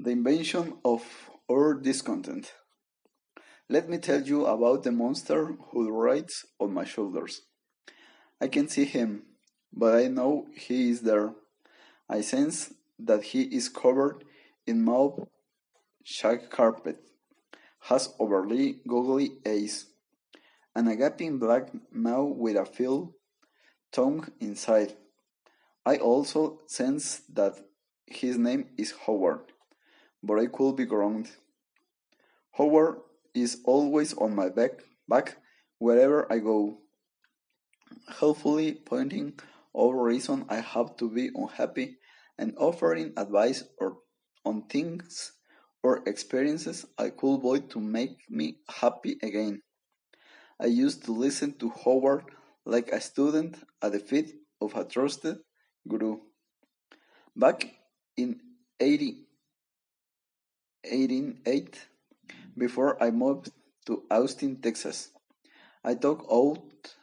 The 0.00 0.10
invention 0.10 0.74
of 0.84 1.02
our 1.50 1.74
discontent. 1.74 2.52
Let 3.68 3.88
me 3.88 3.98
tell 3.98 4.22
you 4.22 4.46
about 4.46 4.84
the 4.84 4.92
monster 4.92 5.56
who 5.70 5.90
rides 5.90 6.46
on 6.60 6.72
my 6.72 6.84
shoulders. 6.84 7.42
I 8.40 8.46
can 8.46 8.68
see 8.68 8.84
him, 8.84 9.24
but 9.72 9.96
I 9.96 10.06
know 10.06 10.46
he 10.54 10.90
is 10.90 11.00
there. 11.00 11.34
I 12.08 12.20
sense 12.20 12.72
that 13.00 13.24
he 13.24 13.42
is 13.42 13.68
covered 13.68 14.22
in 14.68 14.84
mauve 14.84 15.26
shag 16.04 16.48
carpet, 16.48 17.00
has 17.80 18.14
overly 18.20 18.80
goggly 18.86 19.32
eyes, 19.44 19.86
and 20.76 20.88
a 20.88 20.94
gaping 20.94 21.40
black 21.40 21.70
mouth 21.92 22.36
with 22.36 22.56
a 22.56 22.64
filled 22.64 23.14
tongue 23.90 24.28
inside. 24.38 24.94
I 25.84 25.96
also 25.96 26.60
sense 26.68 27.22
that 27.32 27.58
his 28.06 28.38
name 28.38 28.68
is 28.78 28.94
Howard, 29.06 29.52
but 30.22 30.38
I 30.38 30.46
could 30.46 30.76
be 30.76 30.84
wrong. 30.84 31.26
Howard 32.52 33.00
is 33.34 33.60
always 33.64 34.14
on 34.14 34.34
my 34.34 34.48
back, 34.48 34.82
back 35.08 35.36
wherever 35.78 36.30
I 36.32 36.38
go, 36.38 36.78
helpfully 38.08 38.72
pointing 38.72 39.34
out 39.76 39.92
reason 39.92 40.44
I 40.48 40.56
have 40.56 40.96
to 40.96 41.10
be 41.10 41.30
unhappy 41.34 41.98
and 42.38 42.54
offering 42.56 43.12
advice 43.16 43.64
or 43.78 43.98
on 44.44 44.62
things 44.62 45.32
or 45.82 46.02
experiences 46.06 46.86
I 46.98 47.10
could 47.10 47.36
avoid 47.36 47.70
to 47.70 47.80
make 47.80 48.18
me 48.28 48.58
happy 48.68 49.18
again. 49.22 49.62
I 50.60 50.66
used 50.66 51.04
to 51.04 51.12
listen 51.12 51.56
to 51.58 51.72
Howard 51.84 52.24
like 52.64 52.90
a 52.90 53.00
student 53.00 53.56
at 53.82 53.92
the 53.92 54.00
feet 54.00 54.34
of 54.60 54.74
a 54.74 54.84
trusted 54.84 55.38
guru. 55.86 56.18
Back 57.36 57.66
in 58.16 58.40
80, 58.80 59.27
1888, 60.90 61.88
before 62.56 63.02
I 63.02 63.10
moved 63.10 63.50
to 63.86 64.02
Austin, 64.10 64.60
Texas, 64.60 65.10
I 65.84 65.94
took 65.94 66.26
out 66.30 66.96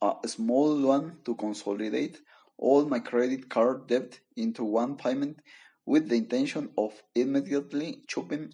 a 0.00 0.28
small 0.28 0.74
loan 0.74 1.18
to 1.24 1.34
consolidate 1.34 2.20
all 2.58 2.84
my 2.84 2.98
credit 2.98 3.48
card 3.50 3.86
debt 3.88 4.20
into 4.36 4.64
one 4.64 4.96
payment 4.96 5.38
with 5.84 6.08
the 6.08 6.16
intention 6.16 6.70
of 6.78 7.02
immediately 7.14 8.02
chopping 8.06 8.52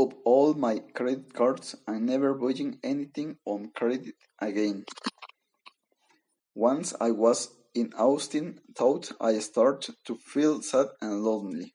up 0.00 0.14
all 0.24 0.54
my 0.54 0.78
credit 0.94 1.34
cards 1.34 1.76
and 1.86 2.06
never 2.06 2.32
buying 2.34 2.78
anything 2.82 3.36
on 3.44 3.70
credit 3.74 4.14
again. 4.40 4.84
Once 6.54 6.94
I 7.00 7.10
was 7.10 7.50
in 7.74 7.92
Austin, 7.94 8.60
thought 8.74 9.12
I 9.20 9.38
started 9.38 9.94
to 10.06 10.16
feel 10.16 10.62
sad 10.62 10.86
and 11.00 11.22
lonely. 11.22 11.74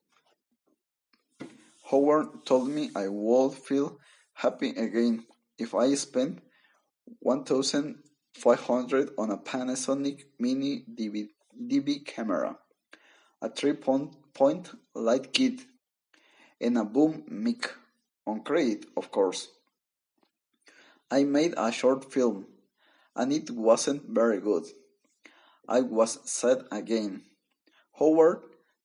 Howard 1.92 2.46
told 2.46 2.70
me 2.70 2.90
I 2.96 3.08
would 3.08 3.54
feel 3.54 4.00
happy 4.34 4.70
again 4.72 5.24
if 5.60 5.76
I 5.76 5.94
spent 5.94 6.42
1500 7.20 9.10
on 9.20 9.30
a 9.30 9.38
Panasonic 9.38 10.24
Mini 10.40 10.84
DV, 10.92 11.28
DV 11.62 12.04
camera, 12.08 12.58
a 13.40 13.50
three-point 13.50 14.72
light 14.96 15.32
kit, 15.32 15.62
and 16.60 16.80
a 16.80 16.84
boom 16.84 17.24
mic, 17.28 17.72
on 18.26 18.42
credit, 18.42 18.88
of 18.98 19.12
course. 19.12 19.50
I 21.12 21.24
made 21.24 21.54
a 21.56 21.72
short 21.72 22.12
film, 22.12 22.48
and 23.16 23.32
it 23.32 23.52
wasn't 23.52 24.10
very 24.10 24.40
good. 24.42 24.64
I 25.68 25.82
was 25.82 26.18
sad 26.28 26.64
again. 26.72 27.22
Howard 28.00 28.42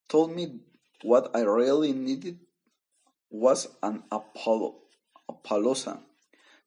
told 0.06 0.36
me 0.36 0.60
what 1.02 1.30
I 1.34 1.40
really 1.40 1.92
needed 1.92 2.40
was 3.30 3.68
an 3.82 4.02
Apollo, 4.10 4.76
Appaloosa. 5.30 6.00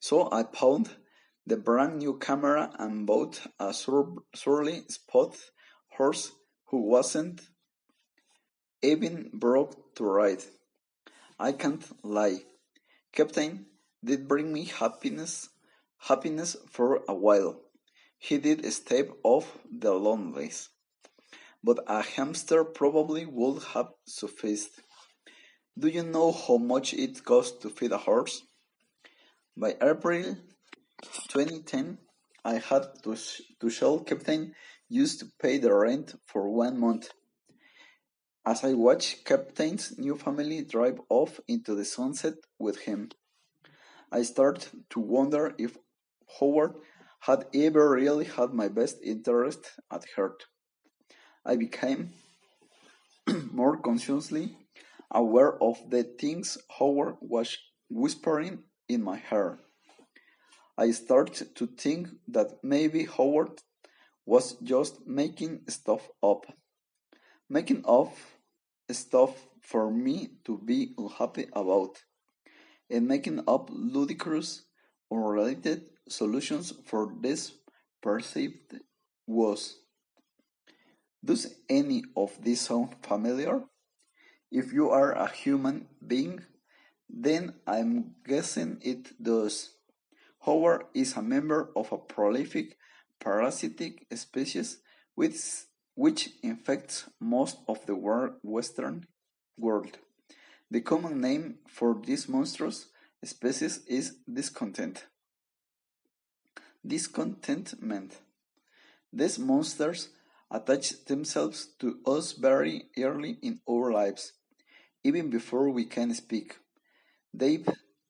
So 0.00 0.28
I 0.32 0.44
found 0.44 0.90
the 1.46 1.56
brand 1.56 1.98
new 1.98 2.18
camera 2.18 2.70
and 2.78 3.06
bought 3.06 3.40
a 3.60 3.72
sur- 3.72 4.16
surly 4.34 4.84
spot 4.88 5.36
horse 5.96 6.32
who 6.66 6.82
wasn't 6.88 7.42
even 8.82 9.30
broke 9.32 9.94
to 9.96 10.04
ride. 10.04 10.42
I 11.38 11.52
can't 11.52 11.84
lie. 12.02 12.42
Captain 13.12 13.66
did 14.02 14.26
bring 14.28 14.52
me 14.52 14.64
happiness 14.64 15.48
happiness 16.08 16.56
for 16.70 17.02
a 17.08 17.14
while. 17.14 17.60
He 18.18 18.38
did 18.38 18.70
stave 18.72 19.10
off 19.22 19.58
the 19.70 19.92
loneliness. 19.92 20.68
But 21.62 21.78
a 21.86 22.02
hamster 22.02 22.62
probably 22.64 23.24
would 23.24 23.62
have 23.74 23.88
sufficed. 24.06 24.80
Do 25.76 25.88
you 25.88 26.04
know 26.04 26.30
how 26.30 26.58
much 26.58 26.94
it 26.94 27.24
costs 27.24 27.58
to 27.62 27.68
feed 27.68 27.90
a 27.90 27.98
horse? 27.98 28.42
By 29.56 29.74
April 29.82 30.36
2010, 31.02 31.98
I 32.44 32.54
had 32.58 33.02
to, 33.02 33.16
sh- 33.16 33.42
to 33.58 33.70
show 33.70 33.98
Captain 33.98 34.54
used 34.88 35.18
to 35.18 35.26
pay 35.42 35.58
the 35.58 35.74
rent 35.74 36.14
for 36.26 36.48
one 36.48 36.78
month. 36.78 37.08
As 38.46 38.62
I 38.62 38.74
watched 38.74 39.24
Captain's 39.24 39.98
new 39.98 40.16
family 40.16 40.62
drive 40.62 41.00
off 41.08 41.40
into 41.48 41.74
the 41.74 41.84
sunset 41.84 42.34
with 42.56 42.82
him, 42.82 43.10
I 44.12 44.22
started 44.22 44.68
to 44.90 45.00
wonder 45.00 45.56
if 45.58 45.76
Howard 46.38 46.76
had 47.18 47.46
ever 47.52 47.90
really 47.90 48.26
had 48.26 48.52
my 48.52 48.68
best 48.68 48.98
interest 49.02 49.72
at 49.90 50.04
heart. 50.14 50.44
I 51.44 51.56
became 51.56 52.12
more 53.50 53.76
consciously 53.78 54.56
aware 55.14 55.62
of 55.62 55.78
the 55.88 56.02
things 56.02 56.58
Howard 56.78 57.16
was 57.20 57.56
whispering 57.88 58.64
in 58.88 59.02
my 59.02 59.22
ear. 59.32 59.60
I 60.76 60.90
started 60.90 61.54
to 61.54 61.66
think 61.66 62.08
that 62.28 62.58
maybe 62.62 63.04
Howard 63.04 63.62
was 64.26 64.56
just 64.62 65.06
making 65.06 65.60
stuff 65.68 66.08
up, 66.22 66.46
making 67.48 67.84
up 67.86 68.12
stuff 68.90 69.46
for 69.62 69.90
me 69.90 70.30
to 70.44 70.58
be 70.58 70.94
unhappy 70.98 71.46
about, 71.52 72.02
and 72.90 73.06
making 73.06 73.40
up 73.46 73.70
ludicrous, 73.70 74.64
unrelated 75.12 75.84
solutions 76.08 76.72
for 76.84 77.12
this 77.20 77.52
perceived 78.02 78.80
woes. 79.26 79.76
Does 81.24 81.54
any 81.68 82.04
of 82.16 82.36
this 82.42 82.62
sound 82.62 82.96
familiar? 83.02 83.62
If 84.54 84.72
you 84.72 84.88
are 84.90 85.10
a 85.10 85.26
human 85.26 85.88
being, 86.06 86.44
then 87.10 87.54
I'm 87.66 88.14
guessing 88.24 88.78
it 88.82 89.20
does. 89.20 89.70
Howard 90.46 90.84
is 90.94 91.16
a 91.16 91.22
member 91.22 91.70
of 91.74 91.90
a 91.90 91.98
prolific 91.98 92.78
parasitic 93.18 94.06
species 94.14 94.78
which, 95.16 95.64
which 95.96 96.30
infects 96.44 97.10
most 97.18 97.56
of 97.66 97.84
the 97.86 97.96
wor- 97.96 98.36
Western 98.44 99.08
world. 99.58 99.98
The 100.70 100.82
common 100.82 101.20
name 101.20 101.58
for 101.66 102.00
this 102.06 102.28
monstrous 102.28 102.86
species 103.24 103.80
is 103.88 104.18
discontent. 104.32 105.06
Discontentment. 106.86 108.20
These 109.12 109.40
monsters 109.40 110.10
attach 110.48 111.06
themselves 111.06 111.70
to 111.80 111.98
us 112.06 112.30
very 112.30 112.84
early 112.96 113.38
in 113.42 113.58
our 113.68 113.90
lives, 113.90 114.32
even 115.04 115.30
before 115.30 115.70
we 115.70 115.84
can 115.84 116.12
speak. 116.14 116.56
They've 117.32 117.68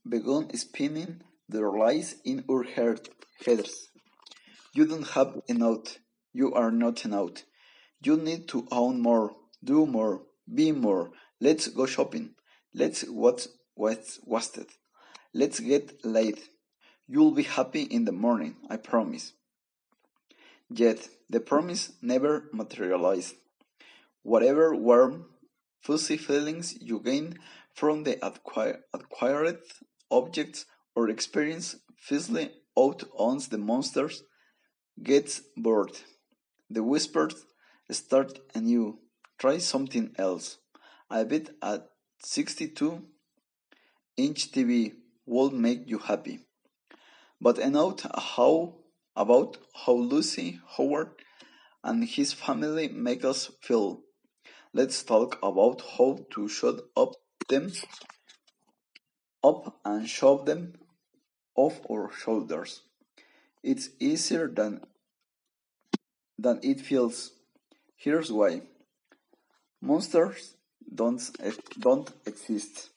begun 0.09 0.57
spinning 0.57 1.23
their 1.49 1.71
lies 1.71 2.15
in 2.25 2.45
our 2.51 2.63
head, 2.63 3.09
heads. 3.45 3.89
You 4.73 4.87
don't 4.87 5.09
have 5.09 5.41
enough. 5.49 5.99
You 6.33 6.55
are 6.55 6.71
not 6.71 7.05
enough. 7.05 7.45
You 8.03 8.17
need 8.17 8.49
to 8.49 8.67
own 8.71 9.01
more, 9.01 9.33
do 9.63 9.87
more, 9.87 10.23
be 10.53 10.73
more. 10.73 11.11
Let's 11.41 11.69
go 11.69 11.87
shopping. 11.87 12.35
Let's 12.73 13.05
watch 13.09 13.49
what's 13.75 14.21
wasted. 14.25 14.67
Let's 15.33 15.61
get 15.61 16.05
laid. 16.05 16.39
You'll 17.09 17.33
be 17.33 17.43
happy 17.43 17.83
in 17.83 18.05
the 18.05 18.13
morning, 18.13 18.57
I 18.71 18.77
promise. 18.77 19.33
Yet 20.71 21.09
the 21.29 21.41
promise 21.41 21.93
never 22.01 22.49
materialized. 22.53 23.35
Whatever 24.23 24.75
warm, 24.75 25.27
fuzzy 25.85 26.17
feelings 26.17 26.75
you 26.81 26.99
gain 26.99 27.39
from 27.75 28.05
the 28.05 28.17
acquire, 28.25 28.81
acquired 28.95 29.59
objects 30.11 30.65
or 30.97 31.11
experience 31.11 31.77
fizzle 31.99 32.49
out 32.79 33.03
once 33.19 33.49
the 33.49 33.59
monsters 33.59 34.23
gets 35.03 35.43
bored. 35.57 35.93
The 36.71 36.83
whispers 36.83 37.45
start 37.91 38.39
anew. 38.55 38.99
Try 39.39 39.59
something 39.59 40.15
else. 40.17 40.59
I 41.11 41.25
bet 41.25 41.51
a 41.61 41.83
62 42.23 43.03
inch 44.17 44.53
TV 44.53 44.95
will 45.27 45.51
make 45.51 45.83
you 45.87 45.99
happy. 45.99 46.41
But 47.41 47.59
enough 47.59 48.07
how 48.17 48.77
about 49.15 49.59
how 49.85 49.93
Lucy 49.93 50.61
Howard 50.77 51.11
and 51.83 52.05
his 52.05 52.33
family 52.33 52.89
make 52.89 53.25
us 53.25 53.51
feel. 53.61 54.04
Let's 54.77 55.05
talk 55.05 55.39
about 55.41 55.83
how 55.97 56.19
to 56.33 56.49
shut 56.49 56.81
up 56.97 57.15
them 57.49 57.71
up 59.45 59.79
and 59.85 60.09
shove 60.09 60.47
them 60.47 60.75
off 61.55 61.81
our 61.89 62.11
shoulders. 62.11 62.81
It's 63.63 63.91
easier 64.01 64.49
than 64.49 64.81
than 66.37 66.59
it 66.65 66.81
feels. 66.81 67.31
Here's 67.95 68.33
why. 68.33 68.63
Monsters 69.81 70.57
don't 70.93 71.23
don't 71.79 72.11
exist. 72.27 72.91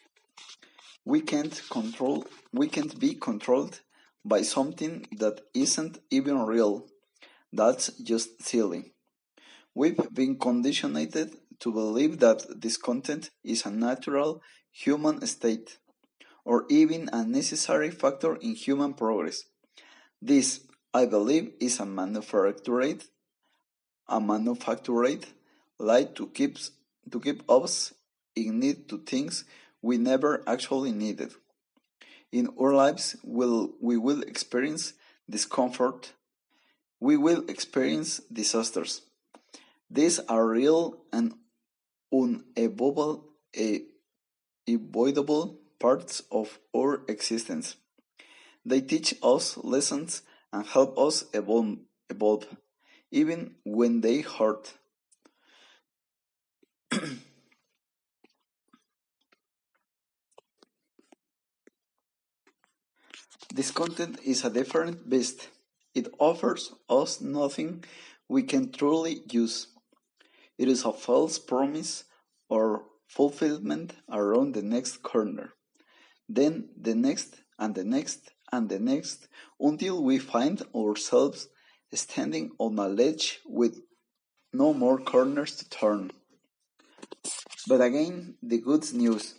We 1.05 1.21
can't 1.21 1.61
control 1.69 2.25
we 2.51 2.69
can't 2.69 2.99
be 2.99 3.13
controlled 3.13 3.81
by 4.25 4.41
something 4.41 5.05
that 5.19 5.41
isn't 5.53 5.99
even 6.09 6.39
real. 6.39 6.87
That's 7.53 7.91
just 8.01 8.41
silly. 8.41 8.93
We've 9.75 10.11
been 10.11 10.39
conditioned 10.39 10.97
to 11.59 11.71
believe 11.71 12.19
that 12.19 12.59
discontent 12.59 13.31
is 13.43 13.65
a 13.65 13.71
natural 13.71 14.41
human 14.71 15.25
state, 15.25 15.77
or 16.45 16.65
even 16.69 17.09
a 17.11 17.23
necessary 17.25 17.91
factor 17.91 18.35
in 18.35 18.55
human 18.55 18.93
progress. 18.93 19.43
This, 20.21 20.61
I 20.93 21.05
believe, 21.05 21.53
is 21.59 21.79
a 21.79 21.85
manufactured, 21.85 23.03
a 24.07 24.21
manufactured 24.21 25.25
lie 25.79 26.05
to 26.15 26.27
keep 26.27 26.57
to 27.11 27.19
keep 27.19 27.49
us 27.49 27.93
in 28.35 28.59
need 28.59 28.89
to 28.89 28.97
things 28.97 29.45
we 29.81 29.97
never 29.97 30.43
actually 30.47 30.91
needed. 30.91 31.31
In 32.31 32.49
our 32.59 32.73
lives, 32.73 33.15
we'll, 33.23 33.71
we 33.81 33.97
will 33.97 34.21
experience 34.23 34.93
discomfort. 35.29 36.13
We 36.99 37.15
will 37.15 37.45
experience 37.47 38.19
disasters. 38.31 39.01
These 39.89 40.19
are 40.27 40.45
real 40.45 40.97
and 41.13 41.35
unavoidable 42.11 43.15
parts 45.79 46.23
of 46.31 46.59
our 46.75 47.01
existence. 47.07 47.75
They 48.65 48.81
teach 48.81 49.15
us 49.23 49.57
lessons 49.57 50.23
and 50.51 50.65
help 50.65 50.97
us 50.97 51.25
evolve, 51.33 51.77
evolve 52.09 52.45
even 53.11 53.55
when 53.63 54.01
they 54.01 54.21
hurt. 54.21 54.73
this 63.53 63.71
content 63.71 64.19
is 64.25 64.43
a 64.43 64.49
different 64.49 65.09
beast. 65.09 65.49
It 65.95 66.07
offers 66.19 66.73
us 66.89 67.21
nothing 67.21 67.83
we 68.27 68.43
can 68.43 68.71
truly 68.71 69.21
use. 69.31 69.67
It 70.57 70.67
is 70.67 70.85
a 70.85 70.91
false 70.91 71.37
promise 71.39 72.03
or 72.49 72.83
fulfillment 73.07 73.93
around 74.11 74.53
the 74.53 74.61
next 74.61 75.03
corner, 75.03 75.53
then 76.27 76.69
the 76.79 76.95
next 76.95 77.41
and 77.59 77.75
the 77.75 77.83
next 77.83 78.31
and 78.51 78.69
the 78.69 78.79
next 78.79 79.27
until 79.59 80.03
we 80.03 80.17
find 80.17 80.61
ourselves 80.75 81.47
standing 81.93 82.51
on 82.59 82.77
a 82.79 82.87
ledge 82.87 83.39
with 83.45 83.81
no 84.53 84.73
more 84.73 84.97
corners 84.97 85.55
to 85.57 85.69
turn. 85.69 86.11
But 87.67 87.81
again, 87.81 88.35
the 88.41 88.59
good 88.59 88.93
news 88.93 89.35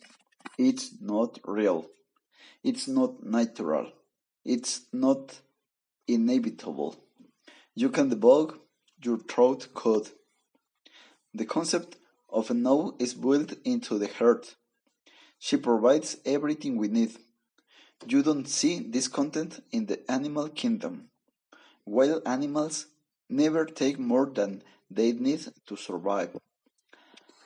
it's 0.58 0.90
not 1.00 1.38
real, 1.44 1.86
it's 2.64 2.88
not 2.88 3.22
natural, 3.22 3.92
it's 4.44 4.82
not 4.92 5.40
inevitable. 6.06 6.96
You 7.74 7.90
can 7.90 8.10
debug 8.10 8.58
your 9.02 9.18
throat 9.18 9.68
code. 9.74 10.08
The 11.38 11.46
concept 11.46 11.98
of 12.28 12.50
a 12.50 12.54
no 12.54 12.96
is 12.98 13.14
built 13.14 13.52
into 13.64 13.96
the 13.96 14.08
heart. 14.08 14.56
She 15.38 15.56
provides 15.56 16.16
everything 16.26 16.76
we 16.76 16.88
need. 16.88 17.12
You 18.04 18.24
don't 18.24 18.48
see 18.48 18.80
this 18.80 19.06
content 19.06 19.62
in 19.70 19.86
the 19.86 20.00
animal 20.10 20.48
kingdom. 20.48 21.10
Wild 21.86 22.22
animals 22.26 22.86
never 23.28 23.64
take 23.66 24.00
more 24.00 24.26
than 24.26 24.64
they 24.90 25.12
need 25.12 25.46
to 25.68 25.76
survive. 25.76 26.36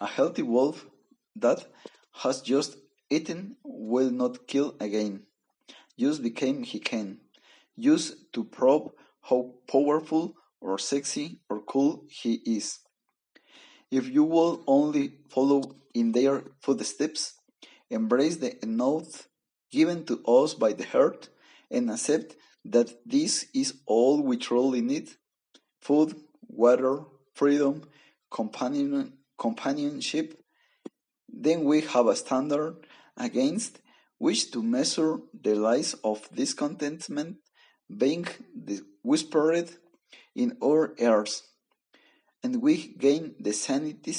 A 0.00 0.06
healthy 0.06 0.43
wolf 0.43 0.87
that 1.37 1.67
has 2.23 2.41
just 2.41 2.79
eaten 3.11 3.56
will 3.62 4.11
not 4.11 4.47
kill 4.47 4.75
again, 4.81 5.25
just 5.99 6.23
because 6.23 6.67
he 6.71 6.79
can, 6.79 7.19
just 7.79 8.33
to 8.33 8.43
probe 8.45 8.93
how 9.21 9.53
powerful 9.71 10.35
or 10.62 10.79
sexy 10.79 11.41
or 11.50 11.61
cool 11.61 12.05
he 12.09 12.41
is. 12.47 12.79
If 13.93 14.09
you 14.09 14.25
will 14.25 14.65
only 14.67 15.19
follow 15.29 15.77
in 15.93 16.12
their 16.12 16.44
footsteps, 16.61 17.35
embrace 17.91 18.39
the 18.39 18.56
oath 18.81 19.29
given 19.71 20.06
to 20.06 20.25
us 20.25 20.55
by 20.55 20.73
the 20.73 20.87
heart, 20.87 21.29
and 21.71 21.91
accept 21.91 22.35
that 22.65 22.89
this 23.05 23.47
is 23.53 23.75
all 23.85 24.23
we 24.23 24.39
truly 24.39 24.81
need 24.81 25.11
food, 25.83 26.17
water, 26.49 27.05
freedom, 27.35 27.83
companion, 28.31 29.12
companionship. 29.37 30.43
Then 31.29 31.65
we 31.65 31.83
have 31.83 32.06
a 32.06 32.17
standard 32.17 32.87
against 33.19 33.79
which 34.17 34.50
to 34.53 34.62
measure 34.62 35.19
the 35.38 35.55
lies 35.55 35.95
of 36.03 36.31
discontentment 36.35 37.37
being 37.95 38.27
whispered 39.03 39.69
in 40.35 40.56
our 40.62 40.95
ears 40.99 41.43
and 42.43 42.61
we 42.61 42.94
gain 42.99 43.35
the 43.39 43.53
sanity 43.53 44.15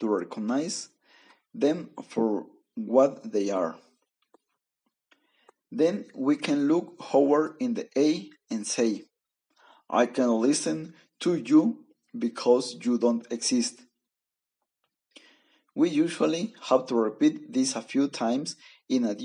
to 0.00 0.08
recognize 0.08 0.90
them 1.54 1.90
for 2.08 2.46
what 2.74 3.32
they 3.32 3.50
are. 3.50 3.76
Then 5.70 6.06
we 6.14 6.36
can 6.36 6.68
look 6.68 6.96
Howard 7.10 7.54
in 7.58 7.74
the 7.74 7.88
eye 7.96 8.30
and 8.50 8.66
say, 8.66 9.04
I 9.88 10.06
can 10.06 10.28
listen 10.28 10.94
to 11.20 11.36
you 11.36 11.84
because 12.16 12.76
you 12.82 12.98
don't 12.98 13.26
exist. 13.30 13.80
We 15.74 15.90
usually 15.90 16.54
have 16.68 16.86
to 16.86 16.94
repeat 16.94 17.52
this 17.52 17.74
a 17.74 17.82
few 17.82 18.06
times 18.08 18.56
in 18.88 19.04
a, 19.04 19.16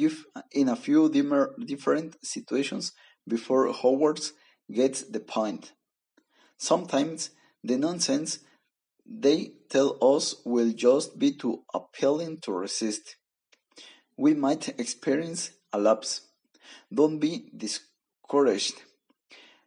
in 0.52 0.70
a 0.70 0.76
few 0.76 1.10
different 1.10 2.16
situations 2.26 2.94
before 3.28 3.72
Howard 3.72 4.20
gets 4.72 5.04
the 5.04 5.20
point. 5.20 5.74
Sometimes 6.58 7.30
the 7.64 7.78
nonsense 7.78 8.40
they 9.06 9.54
tell 9.70 9.98
us 10.02 10.36
will 10.46 10.72
just 10.72 11.18
be 11.18 11.32
too 11.32 11.64
appealing 11.74 12.38
to 12.42 12.52
resist. 12.52 13.16
We 14.18 14.36
might 14.36 14.80
experience 14.80 15.52
a 15.74 15.80
lapse. 15.80 16.22
Don't 16.94 17.18
be 17.18 17.50
discouraged. 17.56 18.84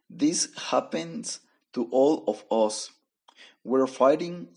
This 0.09 0.49
happens 0.69 1.39
to 1.73 1.89
all 1.91 2.23
of 2.27 2.45
us. 2.49 2.91
We're 3.65 3.87
fighting 3.87 4.49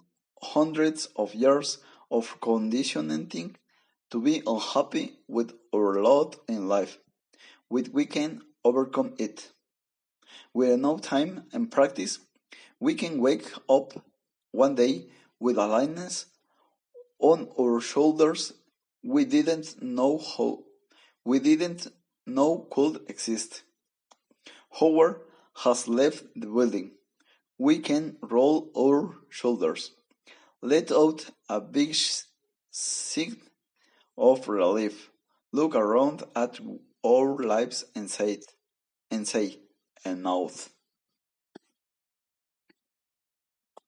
hundreds 0.43 1.07
of 1.17 1.35
years 1.35 1.79
of 2.11 2.41
conditioning 2.41 3.57
to 4.11 4.23
be 4.23 4.43
unhappy 4.47 5.15
with 5.27 5.53
our 5.75 6.01
lot 6.01 6.37
in 6.49 6.69
life. 6.69 6.99
With 7.69 7.89
we 7.93 8.07
can 8.07 8.43
overcome 8.65 9.15
it. 9.19 9.51
With 10.55 10.71
enough 10.71 11.01
time 11.01 11.45
and 11.53 11.71
practice, 11.71 12.21
we 12.81 12.95
can 12.95 13.21
wake 13.21 13.51
up 13.69 13.93
one 14.53 14.75
day 14.75 15.07
with 15.41 15.57
a 15.59 15.67
lightness 15.67 16.27
on 17.19 17.49
our 17.59 17.81
shoulders 17.81 18.53
we 19.07 19.25
didn't 19.25 19.81
know 19.83 20.19
how 20.19 20.65
we 21.25 21.39
didn't 21.39 21.87
know 22.27 22.67
could 22.71 23.01
exist. 23.09 23.63
Howard 24.81 25.21
has 25.63 25.87
left 25.87 26.25
the 26.35 26.47
building. 26.47 26.91
We 27.59 27.79
can 27.79 28.17
roll 28.21 28.71
our 28.77 29.15
shoulders, 29.31 29.93
let 30.61 30.91
out 30.91 31.31
a 31.49 31.61
big 31.61 31.95
sigh 32.71 33.33
of 34.19 34.49
relief, 34.49 35.11
look 35.53 35.75
around 35.75 36.25
at 36.35 36.59
our 37.05 37.39
lives 37.39 37.85
and 37.95 38.11
say, 38.11 38.41
and 39.11 39.27
say, 39.27 39.59
enough. 40.05 40.69